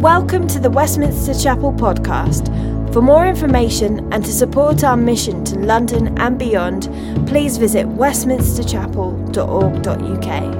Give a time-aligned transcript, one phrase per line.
[0.00, 2.52] Welcome to the Westminster Chapel podcast.
[2.92, 6.90] For more information and to support our mission to London and beyond,
[7.26, 10.52] please visit westminsterchapel.org.uk.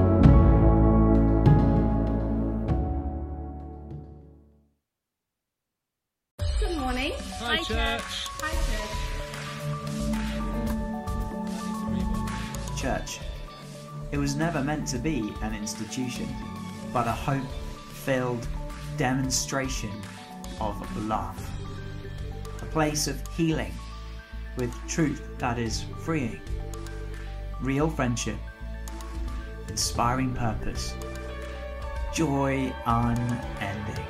[6.58, 7.12] Good morning.
[7.40, 8.02] Hi, church.
[8.40, 8.52] Hi,
[12.72, 12.80] church.
[12.80, 13.20] Church.
[14.12, 16.26] It was never meant to be an institution,
[16.90, 17.44] but a hope
[17.92, 18.48] filled
[18.96, 19.90] demonstration
[20.60, 21.38] of love.
[22.62, 23.72] A place of healing
[24.56, 26.40] with truth that is freeing,
[27.60, 28.38] real friendship,
[29.68, 30.94] inspiring purpose,
[32.14, 34.04] joy unending.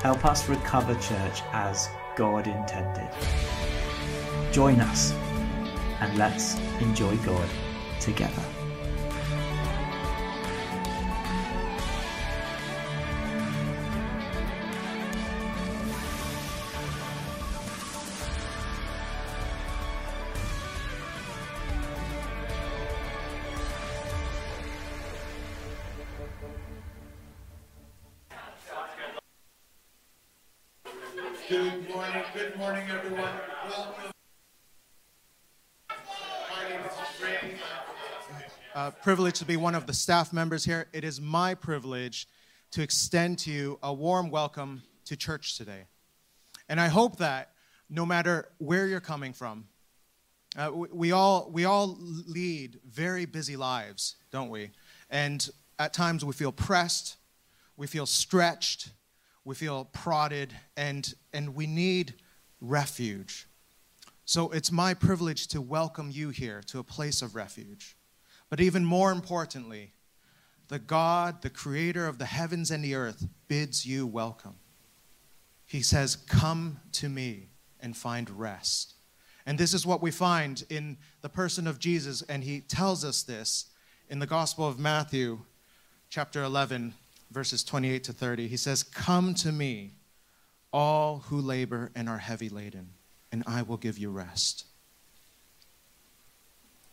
[0.00, 3.10] Help us recover church as God intended.
[4.52, 5.12] Join us
[6.00, 7.48] and let's enjoy God
[8.00, 8.55] together.
[39.06, 40.88] Privileged to be one of the staff members here.
[40.92, 42.26] It is my privilege
[42.72, 45.84] to extend to you a warm welcome to church today.
[46.68, 47.52] And I hope that
[47.88, 49.68] no matter where you're coming from,
[50.58, 54.70] uh, we, we, all, we all lead very busy lives, don't we?
[55.08, 55.48] And
[55.78, 57.16] at times we feel pressed,
[57.76, 58.90] we feel stretched,
[59.44, 62.14] we feel prodded, and, and we need
[62.60, 63.46] refuge.
[64.24, 67.95] So it's my privilege to welcome you here to a place of refuge.
[68.48, 69.92] But even more importantly,
[70.68, 74.56] the God, the creator of the heavens and the earth, bids you welcome.
[75.66, 77.48] He says, Come to me
[77.80, 78.94] and find rest.
[79.44, 83.22] And this is what we find in the person of Jesus, and he tells us
[83.22, 83.66] this
[84.08, 85.40] in the Gospel of Matthew,
[86.08, 86.94] chapter 11,
[87.30, 88.48] verses 28 to 30.
[88.48, 89.92] He says, Come to me,
[90.72, 92.90] all who labor and are heavy laden,
[93.30, 94.66] and I will give you rest.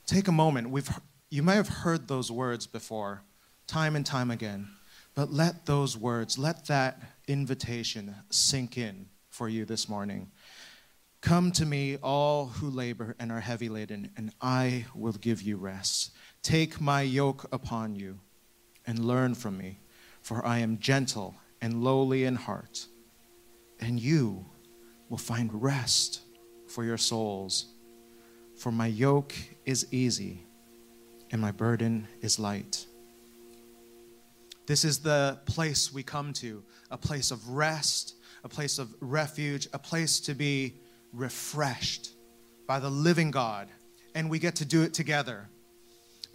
[0.06, 0.70] Take a moment.
[0.70, 0.90] We've,
[1.34, 3.24] you may have heard those words before,
[3.66, 4.68] time and time again,
[5.16, 10.30] but let those words, let that invitation sink in for you this morning.
[11.22, 15.58] Come to me, all who labor and are heavy laden, and I will give you
[15.58, 16.12] rest.
[16.44, 18.20] Take my yoke upon you
[18.86, 19.80] and learn from me,
[20.22, 22.86] for I am gentle and lowly in heart,
[23.80, 24.46] and you
[25.10, 26.22] will find rest
[26.68, 27.74] for your souls.
[28.56, 29.34] For my yoke
[29.66, 30.46] is easy
[31.34, 32.86] and my burden is light.
[34.68, 39.68] This is the place we come to a place of rest, a place of refuge,
[39.74, 40.76] a place to be
[41.12, 42.12] refreshed
[42.68, 43.68] by the living God.
[44.14, 45.50] And we get to do it together.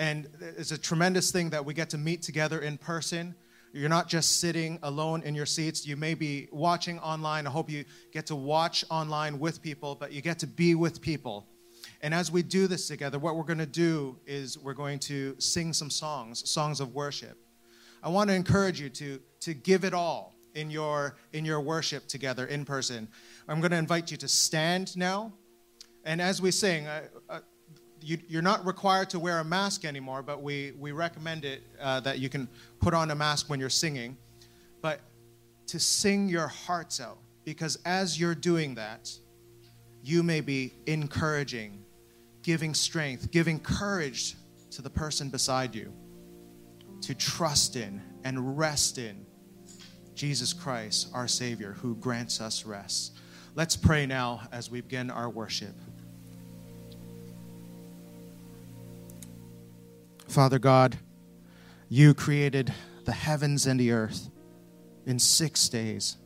[0.01, 3.37] And it's a tremendous thing that we get to meet together in person.
[3.73, 5.87] You're not just sitting alone in your seats.
[5.87, 7.47] You may be watching online.
[7.47, 11.01] I hope you get to watch online with people, but you get to be with
[11.01, 11.47] people.
[12.03, 15.35] And as we do this together, what we're going to do is we're going to
[15.39, 17.39] sing some songs, songs of worship.
[18.03, 22.07] I want to encourage you to, to give it all in your, in your worship
[22.07, 23.09] together in person.
[23.49, 25.33] I'm going to invite you to stand now.
[26.05, 27.41] And as we sing, uh, uh,
[28.01, 32.01] you, are not required to wear a mask anymore, but we, we recommend it uh,
[32.01, 32.49] that you can
[32.81, 34.17] put on a mask when you're singing.
[34.81, 35.01] But
[35.69, 39.11] to sing your hearts out, because as you're doing that,
[40.09, 41.85] you may be encouraging,
[42.43, 44.37] giving strength, giving courage
[44.71, 45.93] to the person beside you
[47.03, 49.27] to trust in and rest in
[50.15, 53.19] Jesus Christ, our Savior, who grants us rest.
[53.55, 55.75] Let's pray now as we begin our worship.
[60.27, 60.97] Father God,
[61.91, 62.73] you created
[63.05, 64.31] the heavens and the earth
[65.05, 66.17] in six days.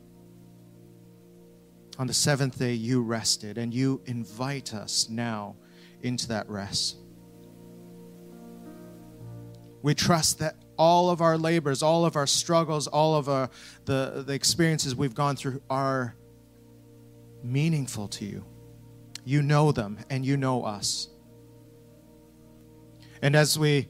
[2.03, 5.55] On the seventh day, you rested, and you invite us now
[6.01, 6.97] into that rest.
[9.81, 13.49] We trust that all of our labors, all of our struggles, all of our,
[13.85, 16.17] the, the experiences we've gone through are
[17.41, 18.43] meaningful to you.
[19.23, 21.07] You know them, and you know us.
[23.21, 23.87] And as we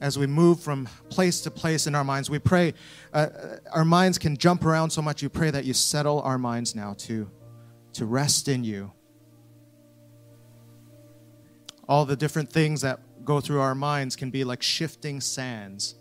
[0.00, 2.74] as we move from place to place in our minds, we pray
[3.12, 3.28] uh,
[3.72, 5.22] our minds can jump around so much.
[5.22, 7.30] You pray that you settle our minds now to
[7.92, 8.92] to rest in you.
[11.88, 15.96] All the different things that go through our minds can be like shifting sands.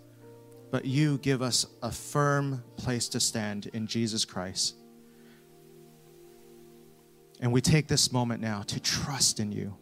[0.72, 4.76] but you give us a firm place to stand in Jesus Christ.
[7.42, 9.78] And we take this moment now to trust in you,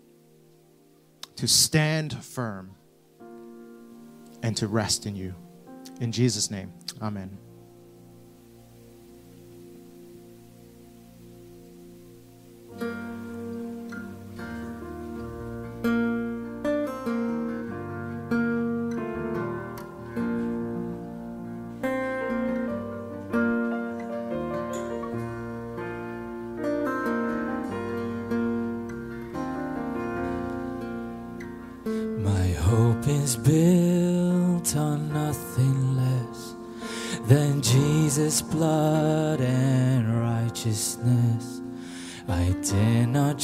[1.35, 2.75] to stand firm,
[4.43, 5.33] and to rest in you.
[5.99, 7.37] In Jesus' name, amen.
[12.79, 13.16] My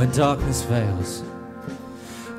[0.00, 1.20] When darkness veils,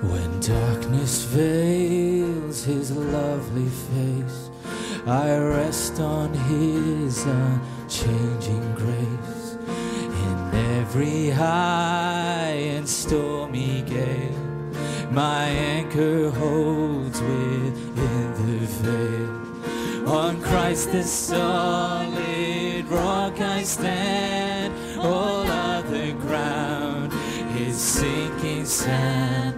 [0.01, 4.49] when darkness veils his lovely face,
[5.05, 9.57] I rest on his unchanging grace.
[10.25, 14.71] In every high and stormy gale,
[15.11, 20.09] my anchor holds within the veil.
[20.09, 24.30] On Christ the solid rock I stand,
[28.81, 29.50] sand.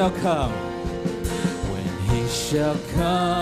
[0.00, 0.52] Shall come,
[1.70, 3.39] when he shall come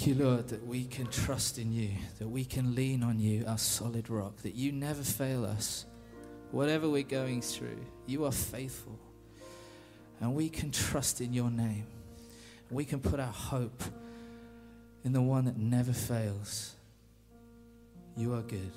[0.00, 1.90] Thank you, Lord, that we can trust in you,
[2.20, 5.84] that we can lean on you, our solid rock, that you never fail us.
[6.52, 8.98] Whatever we're going through, you are faithful.
[10.18, 11.84] And we can trust in your name.
[12.70, 13.82] We can put our hope
[15.04, 16.72] in the one that never fails.
[18.16, 18.72] You are good.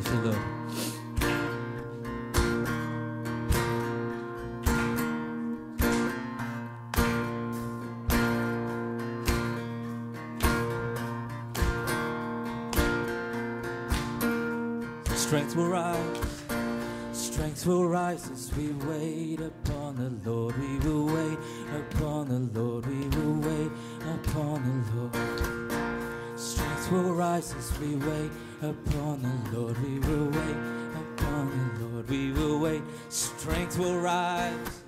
[0.00, 0.38] Señor.
[15.14, 15.98] Strength will rise,
[17.12, 20.54] strength will rise as we wait upon the Lord.
[20.58, 21.38] We will wait
[21.74, 23.70] upon the Lord, we will wait
[24.14, 26.38] upon the Lord.
[26.38, 28.30] Strength will rise as we wait
[28.62, 30.56] upon the Lord we will wait,
[30.94, 32.82] upon the Lord we will wait.
[33.08, 34.82] Strength will rise,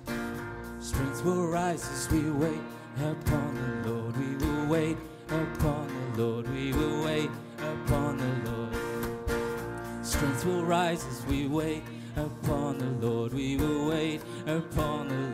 [0.79, 2.61] strength will rise as we wait,
[2.99, 7.29] upon the Lord we will wait, upon the Lord we will wait,
[7.59, 10.05] upon the Lord.
[10.05, 11.83] Strength will rise as we wait,
[12.15, 15.24] upon the Lord we will wait, upon the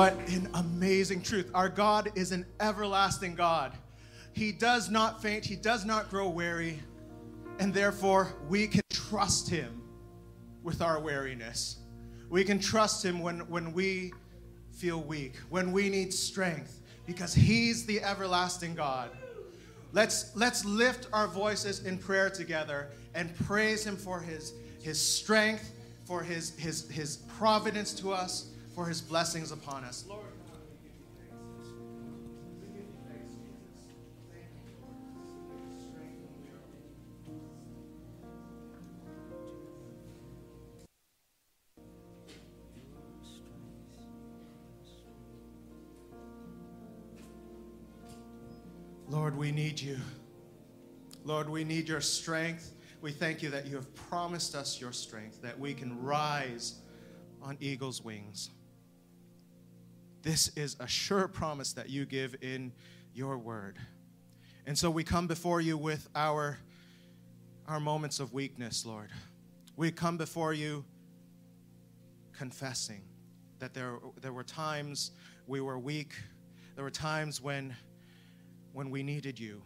[0.00, 1.50] What an amazing truth.
[1.52, 3.74] Our God is an everlasting God.
[4.32, 6.80] He does not faint, He does not grow weary,
[7.58, 9.82] and therefore we can trust Him
[10.62, 11.80] with our weariness.
[12.30, 14.14] We can trust Him when, when we
[14.72, 19.10] feel weak, when we need strength, because He's the everlasting God.
[19.92, 25.74] Let's, let's lift our voices in prayer together and praise Him for His, his strength,
[26.06, 30.06] for his, his, his providence to us for His blessings upon us.
[30.08, 30.24] Lord.
[49.10, 49.98] Lord, we need you.
[51.26, 52.72] Lord, we need your strength.
[53.02, 56.76] We thank you that you have promised us your strength, that we can rise
[57.42, 58.48] on eagle's wings.
[60.22, 62.72] This is a sure promise that you give in
[63.14, 63.78] your word.
[64.66, 66.58] And so we come before you with our,
[67.66, 69.10] our moments of weakness, Lord.
[69.76, 70.84] We come before you
[72.32, 73.02] confessing
[73.58, 75.12] that there, there were times
[75.46, 76.12] we were weak,
[76.74, 77.74] there were times when
[78.72, 79.62] when we needed you.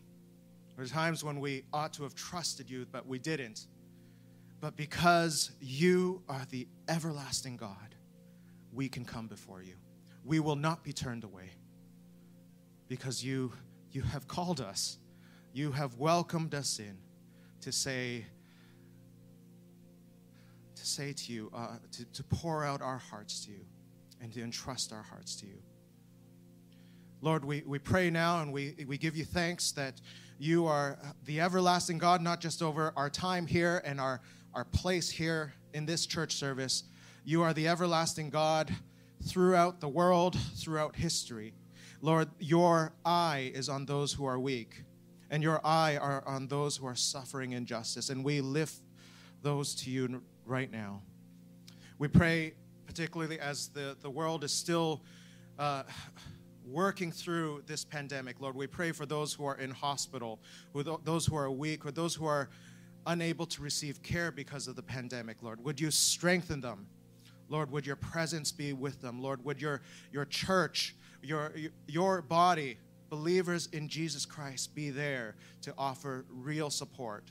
[0.77, 3.67] There were times when we ought to have trusted you, but we didn't.
[4.61, 7.95] But because you are the everlasting God,
[8.73, 9.75] we can come before you.
[10.25, 11.51] We will not be turned away
[12.89, 13.53] because you,
[13.93, 14.99] you have called us.
[15.53, 16.97] You have welcomed us in
[17.61, 18.25] to say,
[20.75, 23.65] to say to you, uh, to, to pour out our hearts to you
[24.21, 25.63] and to entrust our hearts to you.
[27.21, 30.01] Lord, we, we pray now and we, we give you thanks that
[30.39, 34.21] you are the everlasting God, not just over our time here and our,
[34.53, 36.85] our place here in this church service.
[37.25, 38.75] You are the everlasting God
[39.25, 41.55] throughout the world, throughout history.
[42.01, 44.85] Lord, your eye is on those who are weak,
[45.31, 48.11] and your eye are on those who are suffering injustice.
[48.11, 48.77] And we lift
[49.43, 51.03] those to you right now.
[51.99, 52.55] We pray,
[52.87, 55.03] particularly as the, the world is still.
[55.59, 55.85] Uh,
[56.67, 58.41] working through this pandemic.
[58.41, 60.41] Lord, we pray for those who are in hospital,
[60.73, 62.49] who those who are weak, or those who are
[63.07, 65.63] unable to receive care because of the pandemic, Lord.
[65.63, 66.87] Would you strengthen them?
[67.49, 69.21] Lord, would your presence be with them?
[69.21, 71.53] Lord, would your, your church, your,
[71.87, 72.79] your body,
[73.11, 77.31] believers in Jesus Christ, be there to offer real support,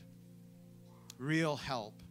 [1.17, 2.01] real help,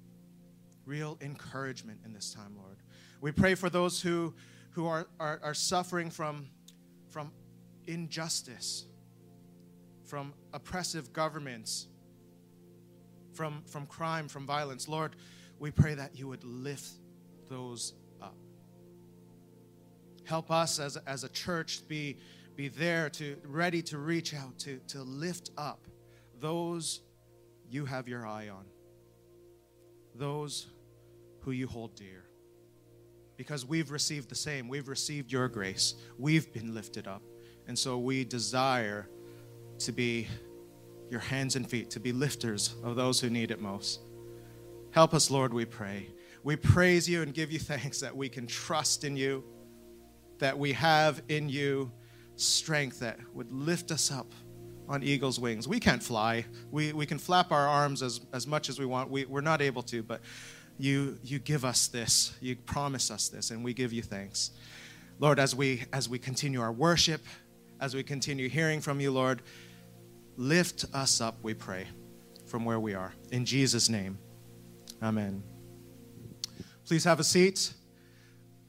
[0.85, 2.79] real encouragement in this time, Lord.
[3.21, 4.35] We pray for those who,
[4.71, 6.49] who are, are, are suffering from
[7.13, 7.31] from
[7.87, 8.87] injustice,
[10.05, 11.89] from oppressive governments,
[13.35, 14.89] from, from crime, from violence.
[14.89, 15.15] Lord,
[15.59, 16.91] we pray that you would lift
[17.53, 18.35] those up.
[20.25, 22.17] Help us as, as a church be,
[22.57, 25.87] be there to ready to reach out to, to lift up
[26.41, 27.03] those
[27.71, 28.65] you have your eye on,
[30.15, 30.67] those
[31.41, 32.25] who you hold dear
[33.37, 34.69] because we've received the same.
[34.69, 35.95] We've received your grace.
[36.17, 37.23] We've been lifted up.
[37.67, 39.09] And so we desire
[39.81, 40.29] to be
[41.11, 44.01] your hands and feet, to be lifters of those who need it most.
[44.93, 46.07] Help us, Lord, we pray.
[46.45, 49.45] We praise you and give you thanks that we can trust in you,
[50.39, 51.93] that we have in you
[52.37, 54.33] strength that would lift us up
[54.89, 55.69] on eagle's wings.
[55.69, 56.45] We can't fly.
[56.71, 59.11] We, we can flap our arms as, as much as we want.
[59.11, 60.21] We, we're not able to, but
[60.79, 62.35] you, you give us this.
[62.41, 64.51] You promise us this, and we give you thanks.
[65.21, 67.23] Lord, as we, as we continue our worship,
[67.81, 69.43] as we continue hearing from you, Lord,
[70.37, 71.87] lift us up, we pray,
[72.47, 73.13] from where we are.
[73.31, 74.19] In Jesus' name,
[75.03, 75.43] amen.
[76.93, 77.73] Please have a seat.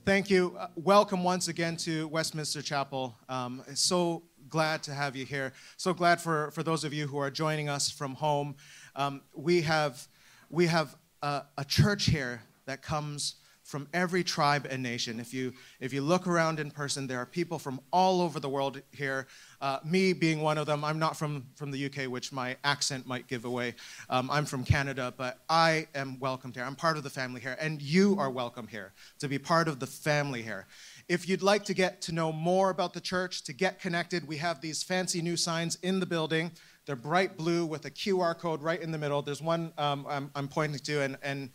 [0.05, 0.55] Thank you.
[0.57, 3.17] Uh, welcome once again to Westminster Chapel.
[3.27, 5.51] Um, so glad to have you here.
[5.75, 8.55] So glad for, for those of you who are joining us from home.
[8.95, 10.07] Um, we have
[10.49, 13.35] we have a, a church here that comes
[13.73, 15.19] from every tribe and nation.
[15.19, 18.47] If you, if you look around in person, there are people from all over the
[18.47, 19.25] world here.
[19.61, 23.07] Uh, me being one of them, I'm not from, from the UK, which my accent
[23.07, 23.73] might give away.
[24.11, 26.63] Um, I'm from Canada, but I am welcomed here.
[26.63, 29.79] I'm part of the family here, and you are welcome here to be part of
[29.79, 30.67] the family here.
[31.09, 34.37] If you'd like to get to know more about the church, to get connected, we
[34.37, 36.51] have these fancy new signs in the building.
[36.85, 39.21] They're bright blue with a QR code right in the middle.
[39.21, 41.49] There's one um, I'm, I'm, pointing to, and, and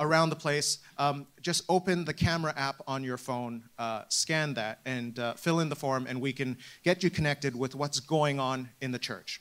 [0.00, 0.78] around the place.
[0.98, 5.60] Um, just open the camera app on your phone, uh, scan that, and uh, fill
[5.60, 8.98] in the form, and we can get you connected with what's going on in the
[8.98, 9.40] church.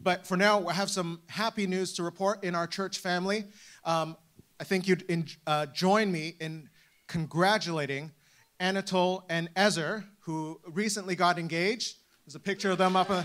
[0.00, 3.44] But for now, we have some happy news to report in our church family.
[3.84, 4.16] Um,
[4.60, 6.68] I think you'd in, uh, join me in
[7.06, 8.12] congratulating
[8.60, 11.96] Anatole and Ezer, who recently got engaged.
[12.26, 13.10] There's a picture of them up.
[13.10, 13.24] Uh,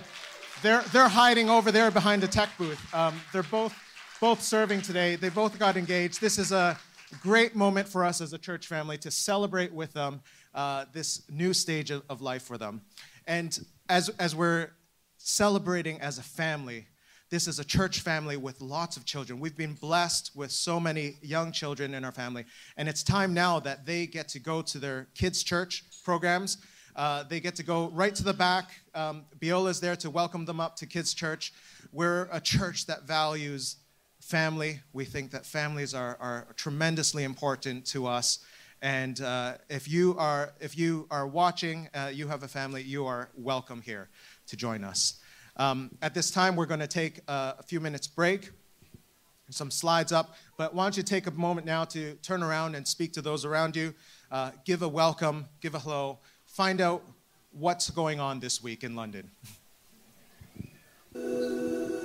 [0.61, 2.93] they're, they're hiding over there behind the tech booth.
[2.93, 3.73] Um, they're both
[4.21, 5.15] both serving today.
[5.15, 6.21] They both got engaged.
[6.21, 6.77] This is a
[7.23, 10.21] great moment for us as a church family to celebrate with them
[10.53, 12.81] uh, this new stage of, of life for them.
[13.25, 14.73] And as, as we're
[15.17, 16.85] celebrating as a family,
[17.31, 19.39] this is a church family with lots of children.
[19.39, 22.45] We've been blessed with so many young children in our family.
[22.77, 26.59] And it's time now that they get to go to their kids' church programs.
[26.95, 28.69] Uh, they get to go right to the back.
[28.93, 31.53] Um, Biola's there to welcome them up to kids' church.
[31.91, 33.77] We're a church that values
[34.21, 34.79] family.
[34.93, 38.39] We think that families are, are tremendously important to us.
[38.81, 43.05] And uh, if, you are, if you are watching, uh, you have a family, you
[43.05, 44.09] are welcome here
[44.47, 45.19] to join us.
[45.57, 48.49] Um, at this time, we're going to take a, few minutes break.
[49.49, 52.87] Some slides up, but why don't you take a moment now to turn around and
[52.87, 53.93] speak to those around you,
[54.31, 57.03] uh, give a welcome, give a hello, find out
[57.51, 59.29] what's going on this week in London.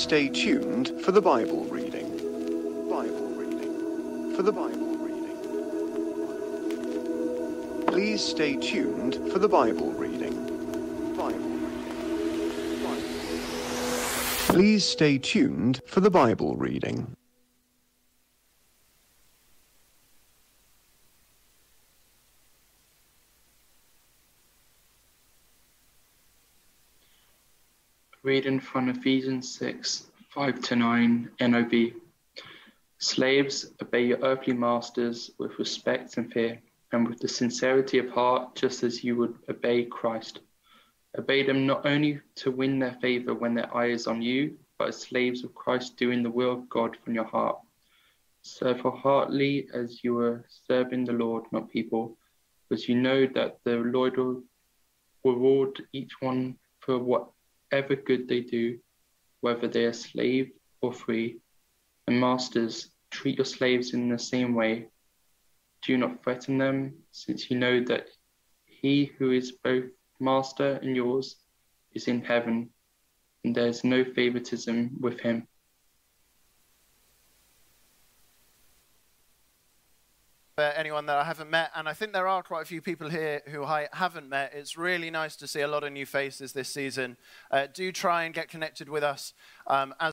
[0.00, 2.08] stay tuned for the Bible reading.
[2.88, 4.34] Bible reading.
[4.34, 5.36] For the Bible reading.
[7.86, 10.32] Please stay tuned for the Bible reading.
[11.14, 12.82] Bible reading.
[12.82, 13.04] Bible.
[14.46, 17.14] Please stay tuned for the Bible reading.
[28.40, 31.72] Reading from Ephesians 6 5 to 9 NOB.
[32.96, 36.58] Slaves, obey your earthly masters with respect and fear,
[36.90, 40.40] and with the sincerity of heart, just as you would obey Christ.
[41.18, 44.88] Obey them not only to win their favor when their eye is on you, but
[44.88, 47.58] as slaves of Christ, doing the will of God from your heart.
[48.40, 52.16] Serve heartily as you are serving the Lord, not people,
[52.70, 54.42] because you know that the Lord will
[55.26, 57.28] reward each one for what
[57.70, 58.78] whatever good they do,
[59.40, 61.38] whether they are slave or free.
[62.06, 64.88] And masters, treat your slaves in the same way.
[65.82, 68.08] Do not threaten them, since you know that
[68.66, 69.84] he who is both
[70.18, 71.36] master and yours
[71.92, 72.70] is in heaven,
[73.44, 75.46] and there is no favoritism with him.
[80.60, 83.42] Anyone that I haven't met, and I think there are quite a few people here
[83.46, 84.52] who I haven't met.
[84.54, 87.16] It's really nice to see a lot of new faces this season.
[87.50, 89.32] Uh, do try and get connected with us
[89.66, 90.12] um, as